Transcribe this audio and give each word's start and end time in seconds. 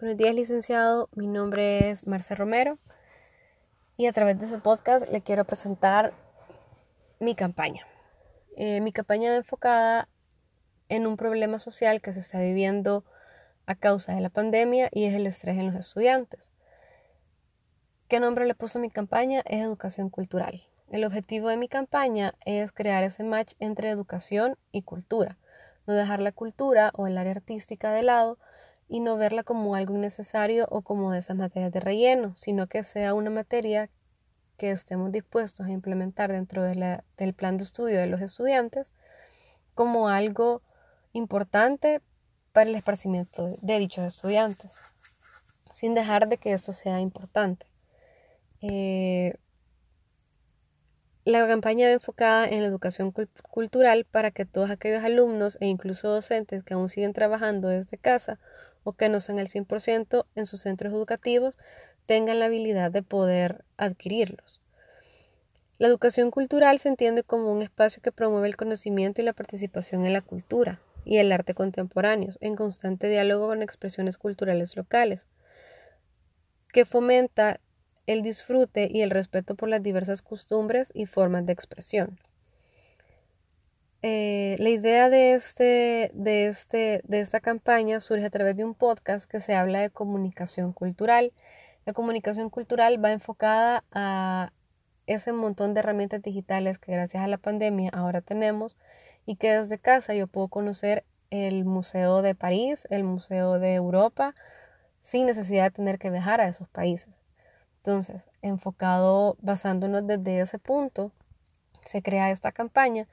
Buenos 0.00 0.16
días, 0.16 0.32
licenciado. 0.32 1.08
Mi 1.16 1.26
nombre 1.26 1.90
es 1.90 2.06
Marce 2.06 2.36
Romero 2.36 2.78
y 3.96 4.06
a 4.06 4.12
través 4.12 4.38
de 4.38 4.44
este 4.44 4.58
podcast 4.58 5.10
le 5.10 5.22
quiero 5.22 5.44
presentar 5.44 6.12
mi 7.18 7.34
campaña. 7.34 7.84
Eh, 8.56 8.80
mi 8.80 8.92
campaña 8.92 9.34
enfocada 9.34 10.08
en 10.88 11.08
un 11.08 11.16
problema 11.16 11.58
social 11.58 12.00
que 12.00 12.12
se 12.12 12.20
está 12.20 12.38
viviendo 12.38 13.02
a 13.66 13.74
causa 13.74 14.14
de 14.14 14.20
la 14.20 14.28
pandemia 14.28 14.88
y 14.92 15.06
es 15.06 15.14
el 15.14 15.26
estrés 15.26 15.58
en 15.58 15.66
los 15.66 15.74
estudiantes. 15.74 16.48
¿Qué 18.06 18.20
nombre 18.20 18.46
le 18.46 18.54
puso 18.54 18.78
a 18.78 18.82
mi 18.82 18.90
campaña? 18.90 19.42
Es 19.46 19.60
educación 19.62 20.10
cultural. 20.10 20.62
El 20.92 21.02
objetivo 21.02 21.48
de 21.48 21.56
mi 21.56 21.66
campaña 21.66 22.34
es 22.44 22.70
crear 22.70 23.02
ese 23.02 23.24
match 23.24 23.54
entre 23.58 23.90
educación 23.90 24.54
y 24.70 24.82
cultura, 24.82 25.38
no 25.88 25.94
dejar 25.94 26.20
la 26.20 26.30
cultura 26.30 26.92
o 26.94 27.08
el 27.08 27.18
área 27.18 27.32
artística 27.32 27.90
de 27.90 28.04
lado, 28.04 28.38
y 28.88 29.00
no 29.00 29.16
verla 29.16 29.42
como 29.42 29.74
algo 29.74 29.94
innecesario 29.94 30.66
o 30.70 30.82
como 30.82 31.12
de 31.12 31.18
esas 31.18 31.36
materias 31.36 31.72
de 31.72 31.80
relleno, 31.80 32.34
sino 32.36 32.66
que 32.66 32.82
sea 32.82 33.14
una 33.14 33.30
materia 33.30 33.90
que 34.56 34.70
estemos 34.70 35.12
dispuestos 35.12 35.66
a 35.66 35.70
implementar 35.70 36.32
dentro 36.32 36.62
del 36.64 37.34
plan 37.34 37.56
de 37.58 37.64
estudio 37.64 37.98
de 37.98 38.06
los 38.06 38.20
estudiantes 38.20 38.92
como 39.74 40.08
algo 40.08 40.62
importante 41.12 42.00
para 42.52 42.68
el 42.68 42.74
esparcimiento 42.74 43.54
de 43.60 43.78
dichos 43.78 44.04
estudiantes, 44.04 44.80
sin 45.72 45.94
dejar 45.94 46.28
de 46.28 46.38
que 46.38 46.52
eso 46.52 46.72
sea 46.72 47.00
importante. 47.00 47.66
Eh, 48.60 49.34
la 51.24 51.46
campaña 51.46 51.86
va 51.86 51.92
enfocada 51.92 52.48
en 52.48 52.62
la 52.62 52.68
educación 52.68 53.12
cultural 53.50 54.06
para 54.06 54.30
que 54.30 54.46
todos 54.46 54.70
aquellos 54.70 55.04
alumnos 55.04 55.58
e 55.60 55.66
incluso 55.66 56.08
docentes 56.08 56.64
que 56.64 56.74
aún 56.74 56.88
siguen 56.88 57.12
trabajando 57.12 57.68
desde 57.68 57.98
casa 57.98 58.40
o 58.84 58.92
que 58.92 59.08
no 59.08 59.20
sean 59.20 59.38
el 59.38 59.48
100% 59.48 60.26
en 60.34 60.46
sus 60.46 60.62
centros 60.62 60.92
educativos 60.92 61.58
tengan 62.06 62.38
la 62.38 62.46
habilidad 62.46 62.90
de 62.90 63.02
poder 63.02 63.64
adquirirlos. 63.76 64.60
La 65.78 65.86
educación 65.86 66.30
cultural 66.30 66.78
se 66.80 66.88
entiende 66.88 67.22
como 67.22 67.52
un 67.52 67.62
espacio 67.62 68.02
que 68.02 68.10
promueve 68.10 68.48
el 68.48 68.56
conocimiento 68.56 69.20
y 69.20 69.24
la 69.24 69.32
participación 69.32 70.04
en 70.06 70.12
la 70.12 70.22
cultura 70.22 70.80
y 71.04 71.18
el 71.18 71.30
arte 71.30 71.54
contemporáneos, 71.54 72.36
en 72.40 72.56
constante 72.56 73.08
diálogo 73.08 73.46
con 73.46 73.62
expresiones 73.62 74.18
culturales 74.18 74.76
locales, 74.76 75.26
que 76.72 76.84
fomenta 76.84 77.60
el 78.06 78.22
disfrute 78.22 78.88
y 78.90 79.02
el 79.02 79.10
respeto 79.10 79.54
por 79.54 79.68
las 79.68 79.82
diversas 79.82 80.22
costumbres 80.22 80.90
y 80.94 81.06
formas 81.06 81.46
de 81.46 81.52
expresión. 81.52 82.18
Eh, 84.02 84.56
la 84.60 84.68
idea 84.68 85.10
de, 85.10 85.32
este, 85.32 86.12
de, 86.14 86.46
este, 86.46 87.00
de 87.04 87.20
esta 87.20 87.40
campaña 87.40 88.00
surge 88.00 88.26
a 88.26 88.30
través 88.30 88.56
de 88.56 88.64
un 88.64 88.74
podcast 88.74 89.28
que 89.28 89.40
se 89.40 89.54
habla 89.54 89.80
de 89.80 89.90
comunicación 89.90 90.72
cultural. 90.72 91.32
La 91.84 91.92
comunicación 91.92 92.48
cultural 92.48 93.02
va 93.04 93.10
enfocada 93.10 93.84
a 93.92 94.52
ese 95.06 95.32
montón 95.32 95.74
de 95.74 95.80
herramientas 95.80 96.22
digitales 96.22 96.78
que 96.78 96.92
gracias 96.92 97.24
a 97.24 97.26
la 97.26 97.38
pandemia 97.38 97.90
ahora 97.92 98.20
tenemos 98.20 98.76
y 99.26 99.36
que 99.36 99.52
desde 99.52 99.78
casa 99.78 100.14
yo 100.14 100.28
puedo 100.28 100.48
conocer 100.48 101.04
el 101.30 101.64
Museo 101.64 102.22
de 102.22 102.34
París, 102.34 102.86
el 102.90 103.04
Museo 103.04 103.58
de 103.58 103.74
Europa, 103.74 104.34
sin 105.00 105.26
necesidad 105.26 105.64
de 105.64 105.70
tener 105.72 105.98
que 105.98 106.10
viajar 106.10 106.40
a 106.40 106.48
esos 106.48 106.68
países. 106.68 107.12
Entonces, 107.78 108.28
enfocado, 108.42 109.36
basándonos 109.40 110.06
desde 110.06 110.40
ese 110.40 110.58
punto, 110.58 111.10
se 111.84 112.02
crea 112.02 112.30
esta 112.30 112.52
campaña 112.52 113.08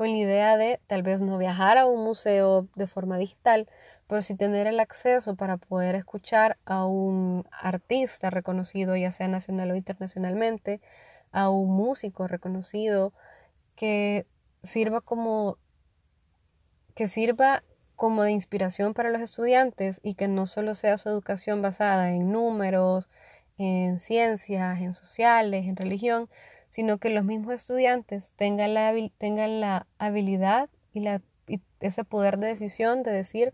con 0.00 0.12
la 0.12 0.16
idea 0.16 0.56
de 0.56 0.80
tal 0.86 1.02
vez 1.02 1.20
no 1.20 1.36
viajar 1.36 1.76
a 1.76 1.84
un 1.84 2.02
museo 2.02 2.66
de 2.74 2.86
forma 2.86 3.18
digital, 3.18 3.68
pero 4.06 4.22
sí 4.22 4.34
tener 4.34 4.66
el 4.66 4.80
acceso 4.80 5.36
para 5.36 5.58
poder 5.58 5.94
escuchar 5.94 6.56
a 6.64 6.86
un 6.86 7.44
artista 7.52 8.30
reconocido, 8.30 8.96
ya 8.96 9.12
sea 9.12 9.28
nacional 9.28 9.70
o 9.70 9.76
internacionalmente, 9.76 10.80
a 11.32 11.50
un 11.50 11.76
músico 11.76 12.28
reconocido 12.28 13.12
que 13.76 14.24
sirva 14.62 15.02
como 15.02 15.58
que 16.94 17.06
sirva 17.06 17.62
como 17.94 18.22
de 18.22 18.32
inspiración 18.32 18.94
para 18.94 19.10
los 19.10 19.20
estudiantes 19.20 20.00
y 20.02 20.14
que 20.14 20.28
no 20.28 20.46
solo 20.46 20.74
sea 20.74 20.96
su 20.96 21.10
educación 21.10 21.60
basada 21.60 22.08
en 22.08 22.32
números, 22.32 23.10
en 23.58 24.00
ciencias, 24.00 24.80
en 24.80 24.94
sociales, 24.94 25.66
en 25.66 25.76
religión, 25.76 26.30
sino 26.70 26.98
que 26.98 27.10
los 27.10 27.24
mismos 27.24 27.54
estudiantes 27.54 28.32
tengan 28.36 28.74
la, 28.74 28.94
tengan 29.18 29.60
la 29.60 29.86
habilidad 29.98 30.70
y, 30.94 31.00
la, 31.00 31.20
ese 31.80 32.04
poder 32.04 32.38
de 32.38 32.46
decisión 32.46 33.02
de 33.02 33.10
decir, 33.10 33.52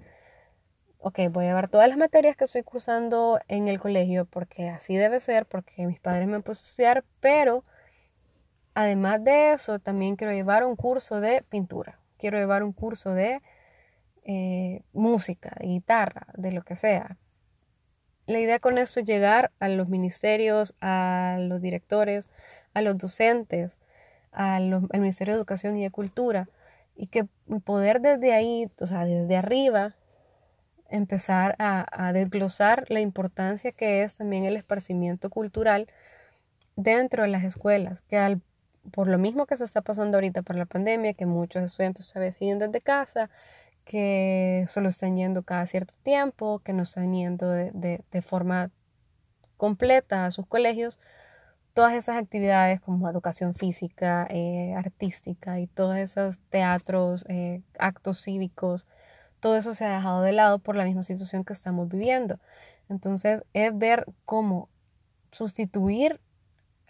ok, 0.99 1.21
voy 1.31 1.47
a 1.47 1.54
ver 1.54 1.69
todas 1.69 1.88
las 1.88 1.97
materias 1.97 2.37
que 2.37 2.44
estoy 2.44 2.62
cursando 2.62 3.41
en 3.49 3.69
el 3.69 3.81
colegio 3.81 4.27
porque 4.27 4.69
así 4.69 4.97
debe 4.97 5.19
ser, 5.19 5.47
porque 5.47 5.87
mis 5.87 5.99
padres 5.99 6.28
me 6.28 6.37
han 6.37 6.43
puesto 6.43 6.65
a 6.65 6.69
estudiar, 6.69 7.04
pero 7.21 7.65
además 8.75 9.25
de 9.25 9.53
eso 9.53 9.78
también 9.78 10.16
quiero 10.16 10.34
llevar 10.34 10.65
un 10.65 10.77
curso 10.77 11.21
de 11.21 11.43
pintura, 11.48 11.98
quiero 12.19 12.38
llevar 12.38 12.62
un 12.62 12.72
curso 12.72 13.15
de 13.15 13.41
eh, 14.25 14.83
música, 14.93 15.56
guitarra, 15.60 16.27
de 16.34 16.53
lo 16.53 16.62
que 16.62 16.77
sea. 16.77 17.16
La 18.27 18.41
idea 18.41 18.59
con 18.59 18.77
esto 18.77 19.00
es 19.00 19.06
llegar 19.06 19.53
a 19.60 19.69
los 19.69 19.88
ministerios, 19.88 20.75
a 20.81 21.37
los 21.38 21.62
directores, 21.62 22.28
a 22.76 22.82
los 22.82 22.98
docentes, 22.98 23.78
al 24.32 24.87
Ministerio 24.92 25.32
de 25.32 25.38
Educación 25.38 25.78
y 25.78 25.82
de 25.82 25.91
Cultura, 25.91 26.47
y 26.94 27.06
que 27.06 27.26
poder 27.64 28.03
desde 28.03 28.34
ahí, 28.34 28.70
o 28.78 28.87
sea, 28.87 29.06
desde 29.06 29.34
arriba, 29.34 29.94
empezar 30.91 31.56
a, 31.59 32.12
desglosar 32.12 32.84
la 32.91 33.00
importancia 33.00 33.72
que 33.72 34.03
es 34.03 34.16
también 34.16 34.44
el 34.44 34.56
esparcimiento 34.56 35.31
cultural 35.31 35.88
dentro 36.76 37.22
de 37.22 37.31
las 37.31 37.44
escuelas, 37.44 38.03
que 38.03 38.19
al, 38.19 38.42
por 38.92 39.09
lo 39.09 39.16
mismo 39.16 39.47
que 39.47 39.56
se 39.56 39.65
está 39.65 39.81
pasando 39.81 40.19
ahorita 40.19 40.42
por 40.42 40.56
la 40.56 40.66
pandemia, 40.66 41.15
que 41.15 41.25
muchos 41.25 41.62
estudiantes 41.65 42.04
se 42.04 42.20
deciden 42.20 42.59
desde 42.59 42.82
casa, 42.82 43.31
que 43.86 44.66
solo 44.69 44.91
están 44.91 45.16
yendo 45.16 45.44
cada 45.44 45.65
cierto 45.65 45.94
tiempo, 46.03 46.59
que 46.59 46.75
no 46.75 46.82
están 46.82 47.15
yendo 47.15 47.50
de 47.50 48.22
forma 48.22 48.70
completa 49.56 50.26
a 50.26 50.31
sus 50.31 50.47
colegios, 50.47 50.98
todas 51.76 51.92
esas 51.92 52.16
actividades 52.16 52.81
como 52.81 53.06
educación 53.06 53.54
física, 53.54 54.26
eh, 54.31 54.72
artística 54.75 55.60
y 55.60 55.66
todos 55.66 55.94
esos 55.97 56.38
teatros, 56.48 57.26
eh, 57.28 57.60
actos 57.78 58.22
cívicos, 58.22 58.87
todo 59.41 59.59
eso 59.59 59.75
se 59.75 59.84
ha 59.84 59.94
dejado 59.94 60.22
de 60.22 60.32
lado 60.32 60.59
por 60.59 60.75
la 60.75 60.84
misma 60.84 61.03
situación 61.03 61.44
que 61.44 61.53
estamos 61.53 61.91
viviendo. 61.91 62.41
Entonces 62.88 63.44
es 63.53 63.76
ver 63.76 64.06
cómo 64.25 64.70
sustituir 65.32 66.19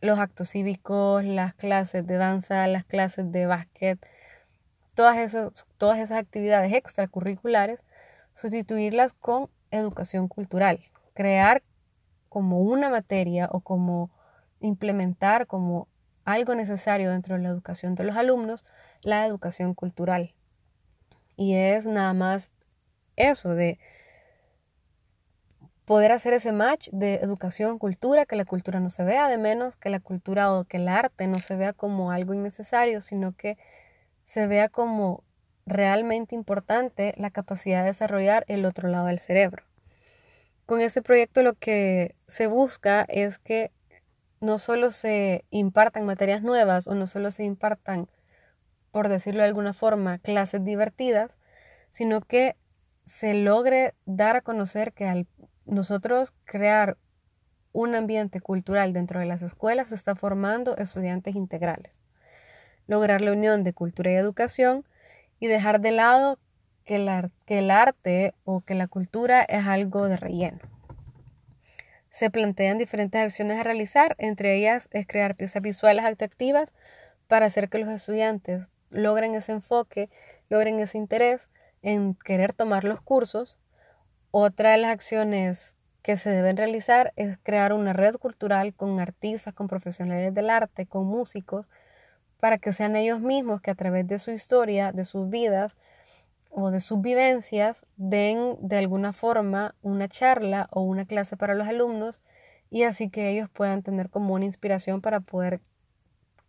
los 0.02 0.20
actos 0.20 0.50
cívicos, 0.50 1.24
las 1.24 1.52
clases 1.54 2.06
de 2.06 2.14
danza, 2.14 2.64
las 2.68 2.84
clases 2.84 3.32
de 3.32 3.46
básquet, 3.46 3.98
todas 4.94 5.16
esas, 5.16 5.66
todas 5.78 5.98
esas 5.98 6.18
actividades 6.18 6.72
extracurriculares, 6.72 7.82
sustituirlas 8.34 9.14
con 9.14 9.50
educación 9.72 10.28
cultural, 10.28 10.78
crear 11.12 11.64
como 12.28 12.60
una 12.60 12.88
materia 12.88 13.48
o 13.50 13.58
como 13.58 14.12
implementar 14.60 15.46
como 15.46 15.88
algo 16.24 16.54
necesario 16.54 17.10
dentro 17.10 17.36
de 17.36 17.42
la 17.42 17.48
educación 17.48 17.94
de 17.94 18.04
los 18.04 18.16
alumnos 18.16 18.64
la 19.02 19.26
educación 19.26 19.74
cultural. 19.74 20.34
Y 21.36 21.54
es 21.54 21.86
nada 21.86 22.12
más 22.14 22.52
eso 23.16 23.54
de 23.54 23.78
poder 25.84 26.10
hacer 26.10 26.32
ese 26.32 26.50
match 26.50 26.88
de 26.90 27.16
educación, 27.16 27.78
cultura, 27.78 28.26
que 28.26 28.36
la 28.36 28.44
cultura 28.44 28.80
no 28.80 28.90
se 28.90 29.04
vea 29.04 29.28
de 29.28 29.38
menos, 29.38 29.76
que 29.76 29.88
la 29.88 30.00
cultura 30.00 30.52
o 30.52 30.64
que 30.64 30.78
el 30.78 30.88
arte 30.88 31.28
no 31.28 31.38
se 31.38 31.54
vea 31.54 31.72
como 31.72 32.10
algo 32.10 32.34
innecesario, 32.34 33.00
sino 33.00 33.32
que 33.36 33.56
se 34.24 34.48
vea 34.48 34.68
como 34.68 35.22
realmente 35.64 36.34
importante 36.34 37.14
la 37.16 37.30
capacidad 37.30 37.80
de 37.80 37.86
desarrollar 37.86 38.44
el 38.48 38.64
otro 38.64 38.88
lado 38.88 39.06
del 39.06 39.20
cerebro. 39.20 39.62
Con 40.66 40.80
este 40.80 41.02
proyecto 41.02 41.42
lo 41.42 41.54
que 41.54 42.16
se 42.26 42.48
busca 42.48 43.06
es 43.08 43.38
que 43.38 43.70
no 44.40 44.58
solo 44.58 44.90
se 44.90 45.44
impartan 45.50 46.04
materias 46.04 46.42
nuevas 46.42 46.86
o 46.86 46.94
no 46.94 47.06
solo 47.06 47.30
se 47.30 47.44
impartan, 47.44 48.08
por 48.90 49.08
decirlo 49.08 49.40
de 49.40 49.48
alguna 49.48 49.72
forma, 49.72 50.18
clases 50.18 50.64
divertidas, 50.64 51.38
sino 51.90 52.20
que 52.20 52.56
se 53.04 53.34
logre 53.34 53.94
dar 54.04 54.36
a 54.36 54.40
conocer 54.40 54.92
que 54.92 55.06
al 55.06 55.26
nosotros 55.64 56.32
crear 56.44 56.96
un 57.72 57.94
ambiente 57.94 58.40
cultural 58.40 58.92
dentro 58.92 59.20
de 59.20 59.26
las 59.26 59.42
escuelas 59.42 59.88
se 59.88 59.94
está 59.94 60.14
formando 60.14 60.76
estudiantes 60.76 61.34
integrales. 61.34 62.02
Lograr 62.86 63.20
la 63.20 63.32
unión 63.32 63.64
de 63.64 63.72
cultura 63.72 64.12
y 64.12 64.14
educación 64.14 64.84
y 65.40 65.48
dejar 65.48 65.80
de 65.80 65.90
lado 65.90 66.38
que, 66.84 67.30
que 67.44 67.58
el 67.58 67.70
arte 67.70 68.34
o 68.44 68.60
que 68.60 68.74
la 68.74 68.86
cultura 68.86 69.42
es 69.42 69.66
algo 69.66 70.08
de 70.08 70.16
relleno 70.16 70.75
se 72.16 72.30
plantean 72.30 72.78
diferentes 72.78 73.20
acciones 73.20 73.58
a 73.60 73.62
realizar, 73.62 74.16
entre 74.16 74.56
ellas 74.56 74.88
es 74.90 75.06
crear 75.06 75.34
piezas 75.34 75.60
visuales 75.60 76.02
atractivas 76.02 76.72
para 77.28 77.44
hacer 77.44 77.68
que 77.68 77.76
los 77.76 77.90
estudiantes 77.90 78.70
logren 78.88 79.34
ese 79.34 79.52
enfoque, 79.52 80.08
logren 80.48 80.80
ese 80.80 80.96
interés 80.96 81.50
en 81.82 82.14
querer 82.14 82.54
tomar 82.54 82.84
los 82.84 83.02
cursos. 83.02 83.58
Otra 84.30 84.70
de 84.70 84.78
las 84.78 84.92
acciones 84.92 85.76
que 86.00 86.16
se 86.16 86.30
deben 86.30 86.56
realizar 86.56 87.12
es 87.16 87.36
crear 87.42 87.74
una 87.74 87.92
red 87.92 88.14
cultural 88.14 88.72
con 88.72 88.98
artistas, 88.98 89.52
con 89.52 89.68
profesionales 89.68 90.32
del 90.32 90.48
arte, 90.48 90.86
con 90.86 91.04
músicos, 91.04 91.68
para 92.40 92.56
que 92.56 92.72
sean 92.72 92.96
ellos 92.96 93.20
mismos 93.20 93.60
que 93.60 93.72
a 93.72 93.74
través 93.74 94.08
de 94.08 94.18
su 94.18 94.30
historia, 94.30 94.90
de 94.90 95.04
sus 95.04 95.28
vidas 95.28 95.76
o 96.58 96.70
de 96.70 96.80
sus 96.80 97.02
vivencias, 97.02 97.84
den 97.98 98.56
de 98.62 98.78
alguna 98.78 99.12
forma 99.12 99.74
una 99.82 100.08
charla 100.08 100.68
o 100.70 100.80
una 100.80 101.04
clase 101.04 101.36
para 101.36 101.54
los 101.54 101.68
alumnos 101.68 102.22
y 102.70 102.84
así 102.84 103.10
que 103.10 103.28
ellos 103.28 103.50
puedan 103.50 103.82
tener 103.82 104.08
como 104.08 104.32
una 104.32 104.46
inspiración 104.46 105.02
para 105.02 105.20
poder 105.20 105.60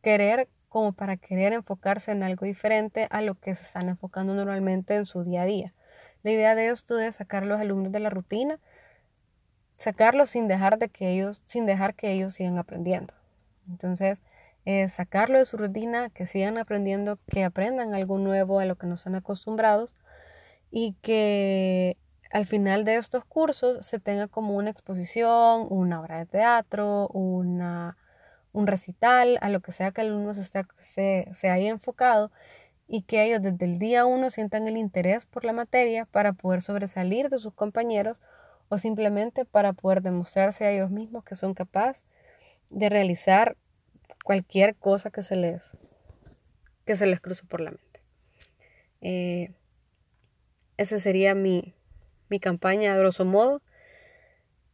querer, 0.01 0.48
como 0.69 0.94
para 0.94 1.18
querer 1.18 1.51
enfocarse 1.51 2.13
en 2.13 2.24
algo 2.24 2.45
diferente 2.45 3.07
a 3.09 3.19
lo 3.19 3.36
que 3.36 3.54
se 3.54 3.63
están 3.63 3.89
enfocando 3.89 4.33
normalmente 4.33 4.95
en 4.95 5.06
su 5.06 5.25
día 5.25 5.42
a 5.42 5.45
día. 5.45 5.74
La 6.24 6.31
idea 6.31 6.56
de 6.56 6.69
esto 6.69 6.98
es 7.00 7.15
sacar 7.18 7.44
a 7.44 7.48
los 7.48 7.59
alumnos 7.59 7.92
de 7.92 8.00
la 8.00 8.09
rutina, 8.09 8.62
sacarlos 9.75 10.30
sin 10.30 10.48
dejar 10.48 10.77
de 10.77 10.88
que 10.88 11.09
ellos, 11.09 11.42
sin 11.45 11.65
dejar 11.65 11.95
que 11.95 12.13
ellos 12.13 12.33
sigan 12.33 12.57
aprendiendo. 12.57 13.13
Entonces, 13.68 14.24
es 14.67 14.95
sacarlo 14.95 15.39
de 15.39 15.45
su 15.45 15.55
rutina, 15.55 16.09
que 16.09 16.25
sigan 16.25 16.57
aprendiendo, 16.57 17.17
que 17.25 17.45
aprendan 17.45 17.93
algo 17.93 18.17
nuevo 18.17 18.59
a 18.59 18.65
lo 18.65 18.75
que 18.75 18.85
no 18.85 18.95
están 18.95 19.15
acostumbrados 19.15 19.95
y 20.69 20.97
que 21.01 21.95
al 22.31 22.45
final 22.45 22.83
de 22.83 22.97
estos 22.97 23.23
cursos 23.23 23.85
se 23.85 24.01
tenga 24.01 24.27
como 24.27 24.57
una 24.57 24.69
exposición, 24.69 25.67
una 25.69 26.01
obra 26.01 26.17
de 26.17 26.25
teatro, 26.25 27.07
una, 27.13 27.95
un 28.51 28.67
recital, 28.67 29.37
a 29.39 29.47
lo 29.47 29.61
que 29.61 29.71
sea 29.71 29.91
que 29.91 30.01
el 30.01 30.07
alumno 30.07 30.33
se, 30.33 30.43
se, 30.43 31.29
se 31.33 31.49
haya 31.49 31.69
enfocado 31.69 32.29
y 32.89 33.03
que 33.03 33.23
ellos 33.23 33.41
desde 33.41 33.63
el 33.63 33.79
día 33.79 34.05
uno 34.05 34.29
sientan 34.29 34.67
el 34.67 34.75
interés 34.75 35.25
por 35.25 35.45
la 35.45 35.53
materia 35.53 36.03
para 36.03 36.33
poder 36.33 36.61
sobresalir 36.61 37.29
de 37.29 37.37
sus 37.37 37.53
compañeros 37.53 38.19
o 38.67 38.77
simplemente 38.77 39.45
para 39.45 39.71
poder 39.71 40.01
demostrarse 40.01 40.65
a 40.65 40.71
ellos 40.71 40.91
mismos 40.91 41.23
que 41.23 41.35
son 41.35 41.53
capaces 41.53 42.03
de 42.69 42.89
realizar 42.89 43.55
cualquier 44.27 44.75
cosa 44.75 45.09
que 45.09 45.21
se 45.21 45.38
les, 45.38 45.71
que 46.85 46.97
se 46.97 47.06
les 47.06 47.21
cruce 47.21 47.45
por 47.45 47.62
la 47.62 47.71
mente. 47.71 48.01
Eh, 49.00 49.51
esa 50.75 51.00
sería 51.00 51.33
mi, 51.33 51.74
mi 52.27 52.41
campaña 52.41 52.94
a 52.94 52.97
grosso 52.97 53.24
modo. 53.24 53.62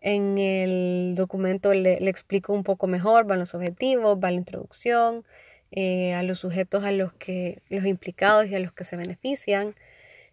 En 0.01 0.39
el 0.39 1.13
documento 1.15 1.71
le, 1.75 2.09
explico 2.09 2.51
un 2.51 2.63
poco 2.63 2.87
mejor, 2.87 3.25
van 3.25 3.37
los 3.37 3.53
objetivos, 3.53 4.17
va 4.17 4.31
la 4.31 4.37
introducción, 4.37 5.23
eh, 5.69 6.15
a 6.15 6.23
los 6.23 6.39
sujetos 6.39 6.83
a 6.83 6.91
los 6.91 7.13
que 7.13 7.61
los 7.69 7.85
implicados 7.85 8.47
y 8.47 8.55
a 8.55 8.59
los 8.59 8.73
que 8.73 8.83
se 8.83 8.97
benefician 8.97 9.75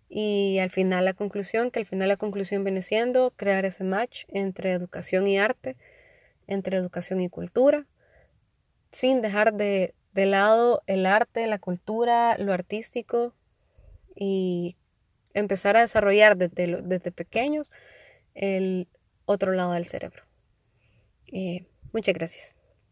y 0.08 0.60
al 0.60 0.70
final 0.70 1.04
la 1.04 1.12
conclusión, 1.12 1.70
que 1.70 1.80
al 1.80 1.86
final 1.86 2.08
la 2.08 2.16
conclusión 2.16 2.64
viene 2.64 2.80
siendo 2.80 3.34
crear 3.36 3.66
ese 3.66 3.84
match 3.84 4.24
entre 4.28 4.72
educación 4.72 5.26
y 5.26 5.38
arte, 5.38 5.76
entre 6.46 6.78
educación 6.78 7.20
y 7.20 7.28
cultura, 7.28 7.86
sin 8.92 9.22
dejar 9.22 9.52
de, 9.54 9.94
lado 10.14 10.82
el 10.86 11.06
arte, 11.06 11.46
la 11.46 11.58
cultura, 11.58 12.36
lo 12.38 12.52
artístico 12.52 13.34
y 14.14 14.76
empezar 15.32 15.76
a 15.76 15.80
desarrollar 15.80 16.36
desde, 16.36 16.82
desde 16.82 17.12
pequeños 17.12 17.70
el 18.34 18.88
otro 19.24 19.52
lado 19.52 19.72
del 19.72 19.86
cerebro. 19.86 20.24
Eh, 21.26 21.66
muchas 21.92 22.14
gracias. 22.14 22.59